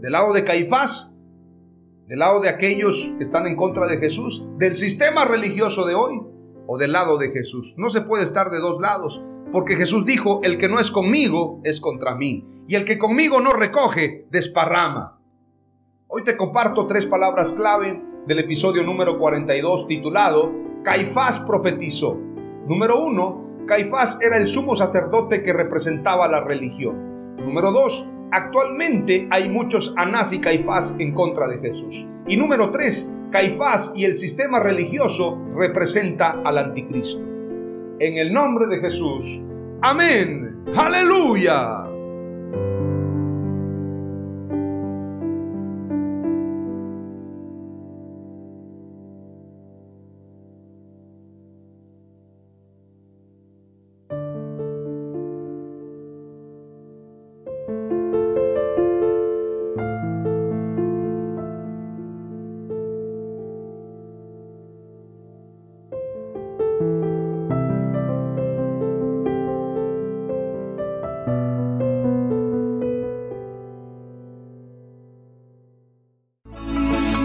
¿Del 0.00 0.12
lado 0.12 0.32
de 0.32 0.44
Caifás? 0.44 1.18
¿Del 2.06 2.20
lado 2.20 2.38
de 2.38 2.50
aquellos 2.50 3.14
que 3.18 3.24
están 3.24 3.48
en 3.48 3.56
contra 3.56 3.88
de 3.88 3.98
Jesús? 3.98 4.44
¿Del 4.58 4.76
sistema 4.76 5.24
religioso 5.24 5.86
de 5.86 5.96
hoy? 5.96 6.22
¿O 6.68 6.78
del 6.78 6.92
lado 6.92 7.18
de 7.18 7.32
Jesús? 7.32 7.74
No 7.76 7.88
se 7.88 8.02
puede 8.02 8.22
estar 8.22 8.48
de 8.48 8.60
dos 8.60 8.80
lados, 8.80 9.24
porque 9.50 9.74
Jesús 9.74 10.06
dijo, 10.06 10.38
el 10.44 10.56
que 10.56 10.68
no 10.68 10.78
es 10.78 10.92
conmigo 10.92 11.60
es 11.64 11.80
contra 11.80 12.14
mí, 12.14 12.46
y 12.68 12.76
el 12.76 12.84
que 12.84 12.96
conmigo 12.96 13.40
no 13.40 13.52
recoge, 13.52 14.28
desparrama. 14.30 15.20
Hoy 16.06 16.22
te 16.22 16.36
comparto 16.36 16.86
tres 16.86 17.06
palabras 17.06 17.52
clave 17.52 18.11
del 18.26 18.38
episodio 18.38 18.84
número 18.84 19.18
42 19.18 19.88
titulado 19.88 20.52
Caifás 20.84 21.40
profetizó. 21.40 22.16
Número 22.68 23.00
uno, 23.00 23.64
Caifás 23.66 24.20
era 24.20 24.36
el 24.36 24.46
sumo 24.46 24.74
sacerdote 24.76 25.42
que 25.42 25.52
representaba 25.52 26.28
la 26.28 26.42
religión. 26.42 27.36
Número 27.36 27.72
dos, 27.72 28.08
actualmente 28.30 29.26
hay 29.30 29.48
muchos 29.48 29.94
Anás 29.96 30.32
y 30.32 30.40
Caifás 30.40 30.96
en 30.98 31.14
contra 31.14 31.48
de 31.48 31.58
Jesús. 31.58 32.06
Y 32.28 32.36
número 32.36 32.70
tres, 32.70 33.12
Caifás 33.30 33.94
y 33.96 34.04
el 34.04 34.14
sistema 34.14 34.60
religioso 34.60 35.40
representa 35.54 36.42
al 36.44 36.58
anticristo. 36.58 37.22
En 37.98 38.18
el 38.18 38.32
nombre 38.32 38.66
de 38.66 38.80
Jesús. 38.80 39.40
Amén. 39.80 40.64
Aleluya. 40.76 41.81